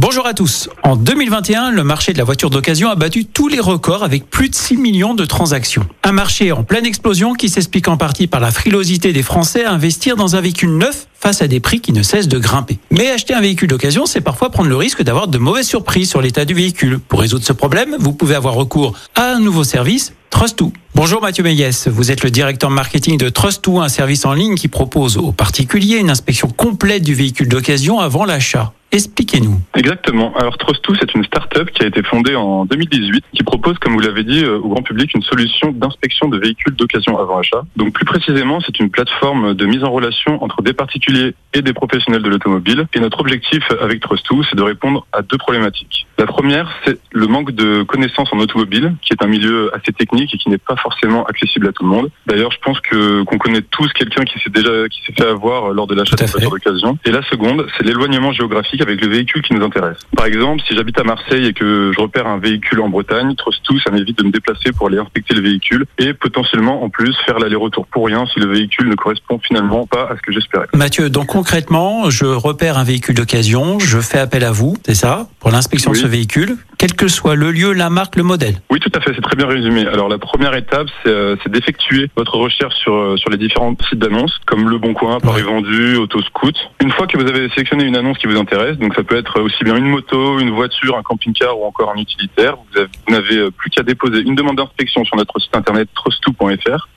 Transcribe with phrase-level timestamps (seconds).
[0.00, 0.68] Bonjour à tous.
[0.84, 4.48] En 2021, le marché de la voiture d'occasion a battu tous les records avec plus
[4.48, 5.84] de 6 millions de transactions.
[6.04, 9.72] Un marché en pleine explosion qui s'explique en partie par la frilosité des Français à
[9.72, 12.78] investir dans un véhicule neuf face à des prix qui ne cessent de grimper.
[12.92, 16.22] Mais acheter un véhicule d'occasion, c'est parfois prendre le risque d'avoir de mauvaises surprises sur
[16.22, 17.00] l'état du véhicule.
[17.00, 20.70] Pour résoudre ce problème, vous pouvez avoir recours à un nouveau service, Trust2.
[20.94, 24.68] Bonjour Mathieu Meyès, vous êtes le directeur marketing de Trust2, un service en ligne qui
[24.68, 28.72] propose aux particuliers une inspection complète du véhicule d'occasion avant l'achat.
[28.90, 29.60] Expliquez-nous.
[29.74, 30.34] Exactement.
[30.36, 34.00] Alors Trust2, c'est une start-up qui a été fondée en 2018, qui propose, comme vous
[34.00, 37.62] l'avez dit, euh, au grand public une solution d'inspection de véhicules d'occasion avant achat.
[37.76, 41.74] Donc plus précisément, c'est une plateforme de mise en relation entre des particuliers et des
[41.74, 42.86] professionnels de l'automobile.
[42.94, 46.06] Et notre objectif avec Trust2, c'est de répondre à deux problématiques.
[46.16, 50.34] La première, c'est le manque de connaissances en automobile, qui est un milieu assez technique
[50.34, 52.10] et qui n'est pas forcément accessible à tout le monde.
[52.26, 55.72] D'ailleurs, je pense que qu'on connaît tous quelqu'un qui s'est déjà qui s'est fait avoir
[55.72, 56.98] lors de l'achat d'une voiture d'occasion.
[57.04, 59.98] Et la seconde, c'est l'éloignement géographique avec le véhicule qui nous intéresse.
[60.16, 63.82] Par exemple, si j'habite à Marseille et que je repère un véhicule en Bretagne, Trust2,
[63.82, 67.38] ça m'évite de me déplacer pour aller inspecter le véhicule et potentiellement en plus faire
[67.38, 70.66] l'aller-retour pour rien si le véhicule ne correspond finalement pas à ce que j'espérais.
[70.74, 75.28] Mathieu, donc concrètement, je repère un véhicule d'occasion, je fais appel à vous, c'est ça,
[75.40, 78.60] pour l'inspection de ce véhicule, quel que soit le lieu, la marque, le modèle.
[78.70, 79.86] Oui, tout à fait, c'est très bien résumé.
[79.86, 83.98] Alors la première étape, c'est euh, d'effectuer votre recherche sur, euh, sur les différents sites
[83.98, 86.54] d'annonces, comme Le Bon Coin, Paris Vendu, Autoscout.
[86.82, 89.40] Une fois que vous avez sélectionné une annonce qui vous intéresse, donc ça peut être
[89.40, 93.12] aussi bien une moto, une voiture, un camping-car ou encore un utilitaire, vous avez- vous
[93.14, 96.88] n'avez euh, plus qu'à déposer une demande d'inspection sur notre site internet trusto.fr,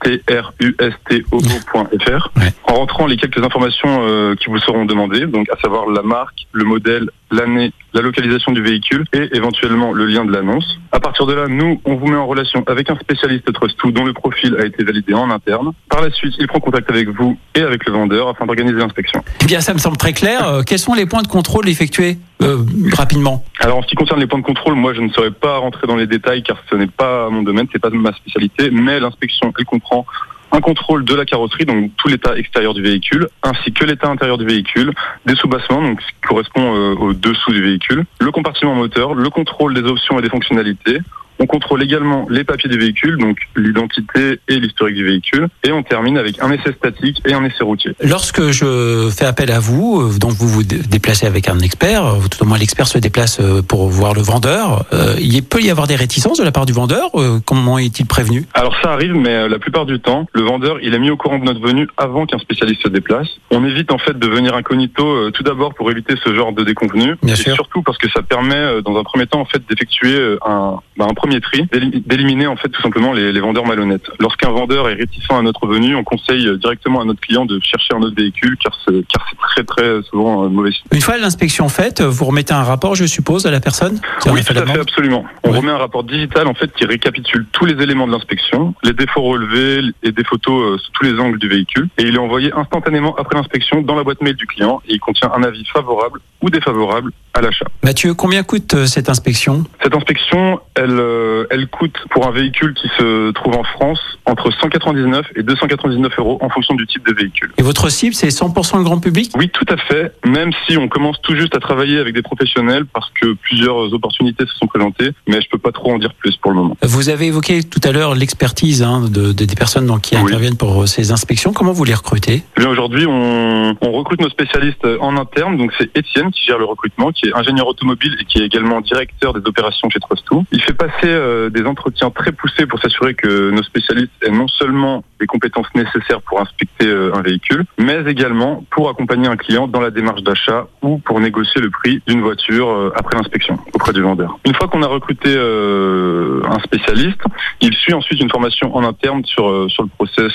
[1.02, 2.52] t-r-u-s-t-o-fr, Ouais.
[2.66, 6.46] en rentrant les quelques informations euh, qui vous seront demandées, donc à savoir la marque,
[6.52, 10.78] le modèle, l'année, la localisation du véhicule et éventuellement le lien de l'annonce.
[10.92, 14.04] À partir de là, nous, on vous met en relation avec un spécialiste Trust2 dont
[14.04, 15.72] le profil a été validé en interne.
[15.88, 19.22] Par la suite, il prend contact avec vous et avec le vendeur afin d'organiser l'inspection.
[19.42, 20.46] Eh bien, ça me semble très clair.
[20.46, 22.58] Euh, quels sont les points de contrôle effectués euh,
[22.96, 23.44] rapidement?
[23.60, 25.86] Alors, en ce qui concerne les points de contrôle, moi, je ne saurais pas rentrer
[25.86, 29.52] dans les détails car ce n'est pas mon domaine, c'est pas ma spécialité, mais l'inspection,
[29.58, 30.06] elle comprend
[30.52, 34.38] un contrôle de la carrosserie, donc tout l'état extérieur du véhicule, ainsi que l'état intérieur
[34.38, 34.92] du véhicule,
[35.26, 39.30] des soubassements, donc ce qui correspond euh, au dessous du véhicule, le compartiment moteur, le
[39.30, 40.98] contrôle des options et des fonctionnalités.
[41.42, 45.82] On contrôle également les papiers du véhicule, donc l'identité et l'historique du véhicule, et on
[45.82, 47.96] termine avec un essai statique et un essai routier.
[48.00, 52.06] Lorsque je fais appel à vous, euh, donc vous vous dé- déplacez avec un expert,
[52.06, 54.84] euh, tout au moins l'expert se déplace euh, pour voir le vendeur,
[55.18, 57.10] il peut y avoir des réticences de la part du vendeur
[57.44, 58.46] Comment est-il prévenu?
[58.54, 61.38] Alors ça arrive, mais la plupart du temps, le vendeur, il est mis au courant
[61.40, 63.26] de notre venue avant qu'un spécialiste se déplace.
[63.50, 67.16] On évite en fait de venir incognito, tout d'abord pour éviter ce genre de déconvenu,
[67.22, 67.54] Bien et sûr.
[67.54, 71.14] surtout parce que ça permet, dans un premier temps, en fait, d'effectuer un, bah, un
[71.14, 71.66] premier tri,
[72.06, 74.10] d'éliminer en fait tout simplement les, les vendeurs malhonnêtes.
[74.18, 77.60] Lorsqu'un vendeur est réticent à notre venue, on conseille euh, directement à notre client de
[77.60, 80.82] chercher un autre véhicule, car c'est car c'est très très souvent euh, mauvais signe.
[80.92, 84.52] Une fois l'inspection faite, vous remettez un rapport, je suppose, à la personne Oui, tout
[84.56, 85.24] à fait, absolument.
[85.44, 88.92] On remet un rapport digital en fait qui récapitule tous les éléments de l'inspection, les
[88.92, 92.18] défauts relevés et des photos euh, sous tous les angles du véhicule, et il est
[92.18, 95.64] envoyé instantanément après l'inspection dans la boîte mail du client et il contient un avis
[95.66, 97.64] favorable ou défavorable à l'achat.
[97.82, 99.64] Mathieu, combien coûte euh, cette inspection?
[99.82, 104.50] Cette inspection, elle, euh, elle coûte pour un véhicule qui se trouve en France entre
[104.52, 107.50] 199 et 299 euros en fonction du type de véhicule.
[107.56, 109.32] Et votre cible, c'est 100% le grand public?
[109.38, 110.12] Oui, tout à fait.
[110.26, 114.44] Même si on commence tout juste à travailler avec des professionnels parce que plusieurs opportunités
[114.46, 116.76] se sont présentées, mais je peux pas trop en dire plus pour le moment.
[116.82, 120.22] Vous avez évoqué tout à l'heure l'expertise hein, de, de- des personnes donc, qui Oui.
[120.22, 121.52] interviennent pour euh, ces inspections.
[121.54, 122.42] Comment vous les recrutez?
[122.60, 125.56] Eh aujourd'hui, on, on recrute nos spécialistes en interne.
[125.56, 128.80] Donc c'est Étienne qui gère le recrutement, qui est ingénieur automobile et qui est également
[128.80, 130.44] directeur des opérations chez Trust2.
[130.52, 134.48] Il fait passer euh, des entretiens très poussés pour s'assurer que nos spécialistes aient non
[134.48, 139.68] seulement les compétences nécessaires pour inspecter euh, un véhicule, mais également pour accompagner un client
[139.68, 143.92] dans la démarche d'achat ou pour négocier le prix d'une voiture euh, après l'inspection auprès
[143.92, 144.38] du vendeur.
[144.44, 147.20] Une fois qu'on a recruté un spécialiste,
[147.60, 150.32] il suit ensuite une formation en interne sur, sur le process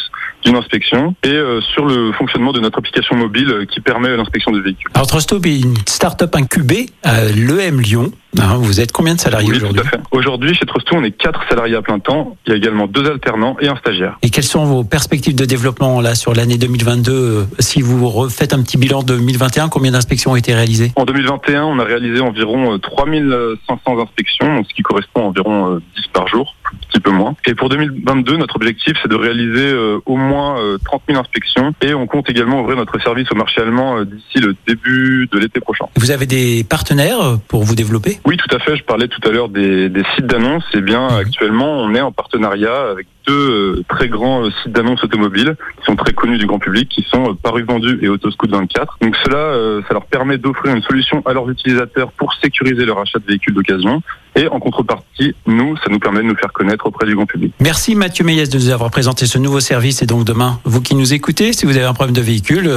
[0.47, 4.51] d'une inspection et euh, sur le fonctionnement de notre application mobile euh, qui permet l'inspection
[4.51, 4.89] du véhicule.
[4.94, 8.12] Alors Trustop est une start-up incubée à l'EM Lyon.
[8.39, 10.00] Hein, vous êtes combien de salariés Oui, aujourd'hui tout à fait.
[10.12, 12.36] Aujourd'hui, chez Trustou, on est quatre salariés à plein temps.
[12.45, 14.18] Il y a également deux alternants et un stagiaire.
[14.22, 18.54] Et quelles sont vos perspectives de développement là sur l'année 2022 euh, Si vous refaites
[18.54, 20.92] un petit bilan de 2021, combien d'inspections ont été réalisées?
[20.95, 25.81] En 2021, on a réalisé environ euh, 3500 inspections, ce qui correspond à environ euh,
[25.95, 27.36] 10 par jour, un petit peu moins.
[27.46, 31.74] Et pour 2022, notre objectif, c'est de réaliser euh, au moins euh, 30 000 inspections
[31.81, 35.38] et on compte également ouvrir notre service au marché allemand euh, d'ici le début de
[35.40, 35.86] l'été prochain.
[35.96, 38.19] Vous avez des partenaires euh, pour vous développer?
[38.25, 38.75] Oui, tout à fait.
[38.75, 40.64] Je parlais tout à l'heure des, des sites d'annonces.
[40.74, 41.16] Eh bien, Mhm.
[41.18, 46.13] actuellement, on est en partenariat avec deux très grands sites d'annonces automobiles qui sont très
[46.13, 48.97] connus du grand public, qui sont Paris Vendu et Autoscoot 24.
[49.01, 53.19] Donc cela, ça leur permet d'offrir une solution à leurs utilisateurs pour sécuriser leur achat
[53.19, 54.01] de véhicules d'occasion.
[54.35, 57.53] Et en contrepartie, nous, ça nous permet de nous faire connaître auprès du grand public.
[57.59, 60.01] Merci Mathieu Meyès de nous avoir présenté ce nouveau service.
[60.01, 62.69] Et donc demain, vous qui nous écoutez, si vous avez un problème de véhicule,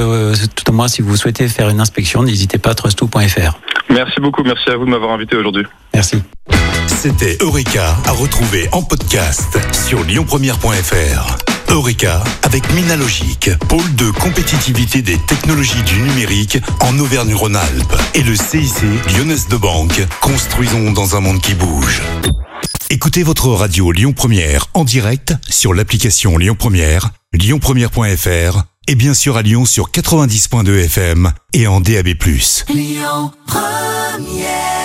[0.56, 3.58] tout au moins si vous souhaitez faire une inspection, n'hésitez pas à trustou.fr.
[3.90, 5.64] Merci beaucoup, merci à vous de m'avoir invité aujourd'hui.
[5.94, 6.22] Merci.
[7.02, 11.38] C'était Eureka à retrouver en podcast sur lyonpremière.fr.
[11.70, 18.82] Eureka avec Minalogic, pôle de compétitivité des technologies du numérique en Auvergne-Rhône-Alpes et le CIC
[19.16, 20.06] Lyonnaise de Banque.
[20.20, 22.02] Construisons dans un monde qui bouge.
[22.90, 29.38] Écoutez votre radio Lyon Première en direct sur l'application Lyon Première, lyonpremière.fr et bien sûr
[29.38, 32.08] à Lyon sur 90.2 FM et en DAB+.
[32.68, 34.79] Lyon Première